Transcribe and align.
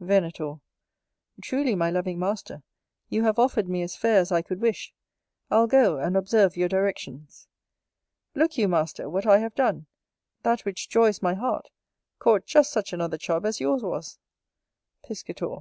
Venator. 0.00 0.56
Truly, 1.40 1.76
my 1.76 1.88
loving 1.88 2.18
master, 2.18 2.64
you 3.08 3.22
have 3.22 3.38
offered 3.38 3.68
me 3.68 3.80
as 3.82 3.94
fair 3.94 4.18
as 4.18 4.32
I 4.32 4.42
could 4.42 4.60
wish. 4.60 4.92
I'll 5.52 5.68
go 5.68 5.98
and 6.00 6.16
observe 6.16 6.56
your 6.56 6.66
directions. 6.68 7.46
Look 8.34 8.58
you, 8.58 8.66
master, 8.66 9.08
what 9.08 9.24
I 9.24 9.38
have 9.38 9.54
done, 9.54 9.86
that 10.42 10.62
which 10.64 10.88
joys 10.88 11.22
my 11.22 11.34
heart, 11.34 11.70
caught 12.18 12.44
just 12.44 12.72
such 12.72 12.92
another 12.92 13.18
Chub 13.18 13.46
as 13.46 13.60
yours 13.60 13.84
was. 13.84 14.18
Piscator. 15.04 15.46